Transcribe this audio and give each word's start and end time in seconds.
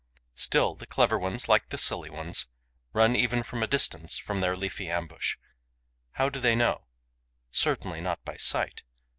Still, 0.33 0.73
the 0.73 0.87
clever 0.87 1.19
ones, 1.19 1.47
like 1.47 1.69
the 1.69 1.77
silly 1.77 2.09
ones, 2.09 2.47
run 2.91 3.15
even 3.15 3.43
from 3.43 3.61
a 3.61 3.67
distance, 3.67 4.17
from 4.17 4.39
their 4.41 4.57
leafy 4.57 4.89
ambush. 4.89 5.35
How 6.13 6.27
do 6.27 6.39
they 6.39 6.55
know? 6.55 6.87
Certainly 7.51 8.01
not 8.01 8.25
by 8.25 8.35
sight. 8.37 8.81